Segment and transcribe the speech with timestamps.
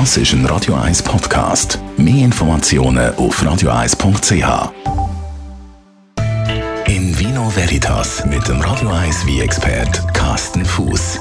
[0.00, 1.78] Das ist ein Radio 1 Podcast.
[1.96, 4.72] Mehr Informationen auf radio1.ch.
[6.88, 11.20] In Vino Veritas mit dem Radio 1 wie expert Carsten Fuß.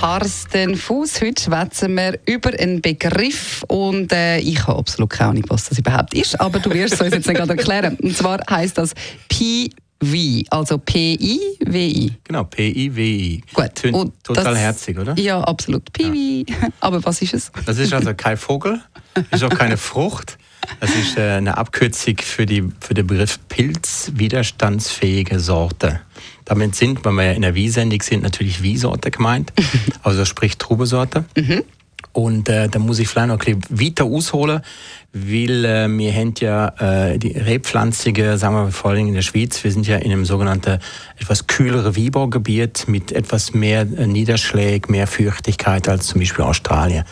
[0.00, 1.20] Carsten Fuß.
[1.20, 5.78] Heute schwätzen wir über einen Begriff und äh, ich habe absolut keine Ahnung, was das
[5.78, 7.98] überhaupt ist, aber du wirst es uns jetzt gerade erklären.
[8.00, 8.94] Und zwar heißt das
[9.28, 12.12] Pi wie, also P-I-W-I.
[12.24, 13.42] Genau, P-I-W-I.
[13.52, 13.74] Gut.
[13.74, 15.18] Tönt Und total das- herzig, oder?
[15.18, 15.92] Ja, absolut.
[15.92, 16.46] Piwi.
[16.80, 17.52] Aber was ist es?
[17.66, 18.80] Das ist also kein Vogel,
[19.30, 20.38] ist auch keine Frucht.
[20.78, 26.00] Das ist äh, eine Abkürzung für, die, für den Begriff pilzwiderstandsfähige Sorte.
[26.44, 29.52] Damit sind, wenn wir ja in der Wie-Sendung sind, natürlich Wie-Sorte gemeint,
[30.02, 31.24] also sprich Trubesorte.
[32.12, 34.62] Und äh, da muss ich vielleicht noch ein bisschen weiter ausholen,
[35.12, 39.62] weil äh, wir haben ja äh, die rebpflanzige, sagen wir vor allem in der Schweiz,
[39.62, 40.78] wir sind ja in einem sogenannten
[41.18, 47.04] etwas kühlere Wiebergebiet mit etwas mehr äh, Niederschlägen, mehr Feuchtigkeit als zum Beispiel Australien.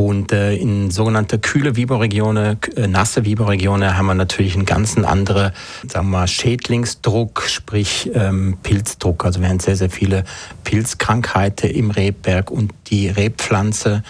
[0.00, 4.96] Und äh, in sogenannte kühle Wieberregionen, k- äh, nasse Wieberregionen haben wir natürlich einen ganz
[4.96, 5.52] anderen,
[5.86, 9.26] sagen wir mal, Schädlingsdruck, sprich ähm, Pilzdruck.
[9.26, 10.24] Also wir haben sehr, sehr viele
[10.64, 14.02] Pilzkrankheiten im Rebberg und die Rebpflanze,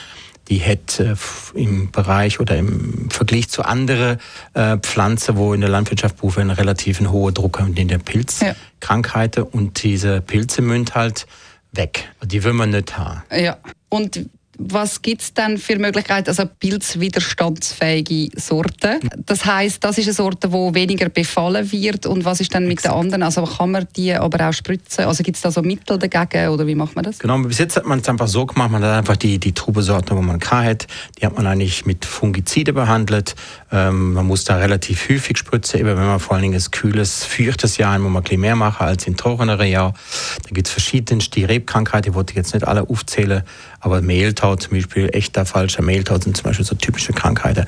[0.49, 1.17] die hat äh,
[1.55, 4.19] im Bereich oder im Vergleich zu anderen
[4.55, 9.43] äh, Pflanzen, wo in der Landwirtschaft berufen, einen relativ hohen Druck haben in der Pilzkrankheiten
[9.43, 11.27] und diese Pilze müssen halt
[11.73, 12.09] weg.
[12.25, 13.23] Die will man nicht haben.
[13.37, 13.57] Ja.
[13.89, 14.29] Und
[14.63, 19.01] was gibt es dann für Möglichkeiten, also pilzwiderstandsfähige Sorten?
[19.25, 22.05] Das heißt, das ist eine Sorte, die weniger befallen wird.
[22.05, 23.23] Und was ist dann mit den anderen?
[23.23, 25.07] Also kann man die aber auch spritzen?
[25.07, 27.19] Also gibt es da so Mittel dagegen oder wie macht man das?
[27.19, 30.17] Genau, bis jetzt hat man es einfach so gemacht, man hat einfach die, die Trubesorten,
[30.17, 30.87] wo man hat,
[31.19, 33.35] die hat man eigentlich mit Fungizide behandelt.
[33.73, 37.25] Ähm, man muss da relativ häufig spritzen, eben wenn man vor allen Dingen ein kühles,
[37.25, 39.95] feuchtes Jahr hat, muss man ein bisschen mehr machen als in trockeneren Jahr.
[40.43, 43.43] Da gibt es verschiedenste Rebkrankheiten, die wollte ich jetzt nicht alle aufzählen,
[43.81, 47.67] aber Mehltau zum Beispiel, echter falscher Mehltau sind zum Beispiel so typische Krankheiten.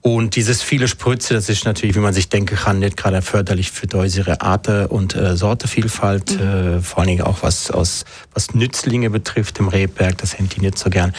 [0.00, 3.70] Und dieses viele Spritze, das ist natürlich, wie man sich denken kann, nicht gerade förderlich
[3.70, 9.10] für unsere Arten und äh, Sortevielfalt, äh, vor allen Dingen auch was, aus, was Nützlinge
[9.10, 11.12] betrifft im Rebberg, das hätten die nicht so gern.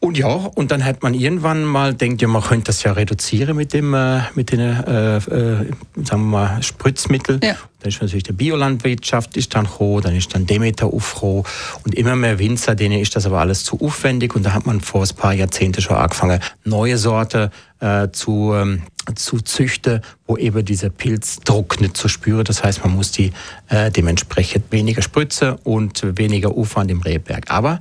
[0.00, 3.56] Und ja, und dann hat man irgendwann mal denkt, ja, man könnte das ja reduzieren
[3.56, 5.72] mit dem, äh, mit den, äh, äh, sagen
[6.06, 7.40] wir mal, Spritzmittel.
[7.42, 7.56] Ja.
[7.80, 11.44] Dann ist natürlich die Biolandwirtschaft ist dann hoch, dann ist dann Demeter aufhoch
[11.84, 14.80] und immer mehr Winzer, denen ist das aber alles zu aufwendig und da hat man
[14.80, 17.50] vor ein paar Jahrzehnten schon angefangen, neue Sorte
[17.80, 18.82] äh, zu, ähm,
[19.16, 22.44] zu züchten, wo eben dieser Pilzdruck nicht zu spüren.
[22.44, 23.32] Das heißt, man muss die
[23.68, 27.44] äh, dementsprechend weniger spritzen und weniger Aufwand im Rebberg.
[27.48, 27.80] Aber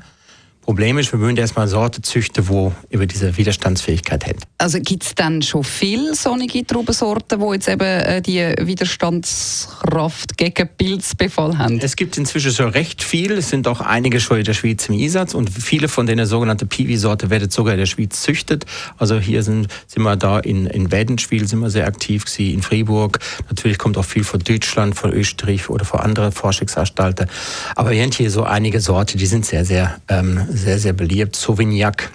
[0.67, 4.35] Problem ist, wir müssen erstmal Sorte züchten, wo über diese Widerstandsfähigkeit hat.
[4.57, 10.67] Also gibt es dann schon viele sonnige Traubensorten, die jetzt eben äh, die Widerstandskraft gegen
[10.77, 11.79] Pilzbefall haben?
[11.79, 13.31] Es gibt inzwischen schon recht viel.
[13.31, 16.67] Es sind auch einige schon in der Schweiz im Einsatz und viele von denen sogenannten
[16.67, 18.65] Piwi-Sorte werden sogar in der Schweiz züchtet.
[18.97, 22.61] Also hier sind, sind wir da in, in Wädenschwil sind wir sehr aktiv gewesen, in
[22.61, 23.19] Fribourg.
[23.47, 27.29] Natürlich kommt auch viel von Deutschland, von Österreich oder von anderen Forschungsanstalten.
[27.77, 31.35] Aber wir haben hier so einige Sorte, die sind sehr, sehr, ähm, sehr, sehr beliebt.
[31.35, 32.11] Sauvignac.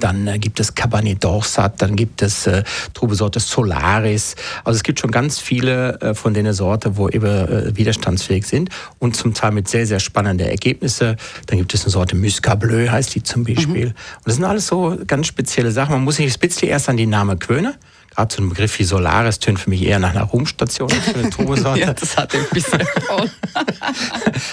[0.00, 2.62] Dann äh, gibt es Cabernet d'Orsat, dann gibt es äh,
[2.94, 4.34] Trubesorte Solaris.
[4.64, 8.70] Also es gibt schon ganz viele äh, von den Sorten, wo eben äh, widerstandsfähig sind
[8.98, 11.16] und zum Teil mit sehr, sehr spannenden Ergebnissen.
[11.46, 13.88] Dann gibt es eine Sorte Muscat Bleu, heißt die zum Beispiel.
[13.88, 13.94] Und
[14.24, 15.92] das sind alles so ganz spezielle Sachen.
[15.92, 17.74] Man muss sich ein bisschen erst an die Namen gewöhnen.
[18.14, 21.30] Gerade so ein Begriff wie Solaris tönt für mich eher nach einer Ruhmstation als eine
[21.30, 21.80] Trubesorte.
[21.86, 23.30] ja, das hat etwas davon.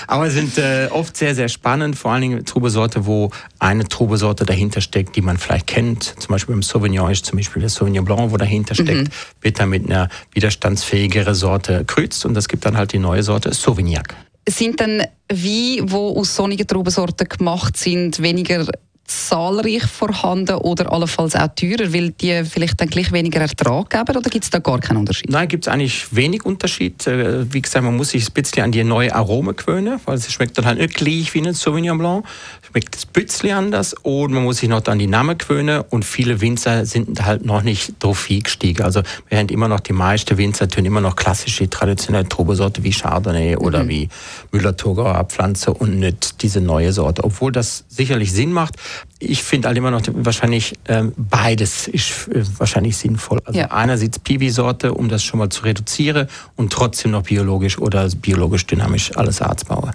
[0.08, 4.82] Aber sind äh, oft sehr, sehr spannend, vor allen Dingen Trubesorte, wo eine Trubesorte dahinter
[4.82, 6.04] steckt, die man vielleicht kennt.
[6.04, 9.12] Zum Beispiel im Sauvignon ist zum Beispiel der Sauvignon Blanc, wo dahinter steckt,
[9.42, 13.54] wird dann mit einer widerstandsfähigeren Sorte kreuzt und das gibt dann halt die neue Sorte
[13.54, 14.16] Sauvignac.
[14.48, 18.66] sind dann Weine, die aus sonnigen Traubensorten gemacht sind, weniger
[19.10, 24.30] zahlreich vorhanden oder allenfalls auch teurer, weil die vielleicht dann gleich weniger Ertrag geben oder
[24.30, 25.30] gibt es da gar keinen Unterschied?
[25.30, 27.06] Nein, gibt es eigentlich wenig Unterschied.
[27.08, 30.32] Äh, Wie gesagt, man muss sich ein bisschen an die neue Arome gewöhnen, weil es
[30.32, 32.26] schmeckt dann halt nicht gleich wie ein Sauvignon Blanc.
[32.70, 36.40] Schmeckt ein bisschen anders und man muss sich noch an die Namen gewöhnen und viele
[36.42, 38.84] Winzer sind halt noch nicht drauf gestiegen.
[38.84, 42.92] Also wir haben immer noch, die meisten Winzer tun immer noch klassische, traditionelle Trubesorte wie
[42.92, 44.10] Chardonnay oder wie
[44.52, 47.24] Müller-Thurgauer Abpflanze und nicht diese neue Sorte.
[47.24, 48.76] Obwohl das sicherlich Sinn macht.
[49.20, 53.40] Ich finde halt immer noch wahrscheinlich ähm, beides ist äh, wahrscheinlich sinnvoll.
[53.46, 53.68] Also Ja.
[53.72, 59.16] einerseits Piwi-Sorte, um das schon mal zu reduzieren und trotzdem noch biologisch oder biologisch dynamisch
[59.18, 59.92] alles Arztbauer.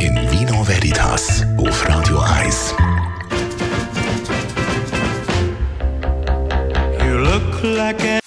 [0.00, 2.74] In Vino Veritas auf Radio 1.
[7.04, 8.18] You look like a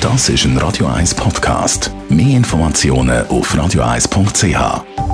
[0.00, 1.90] Das ist ein Radio 1 Podcast.
[2.08, 5.13] Mehr Informationen auf radio1.ch.